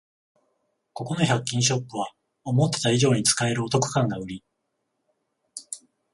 [0.93, 2.07] ここの百均ショップは
[2.43, 4.43] 思ってた以上に使えるお得感がウリ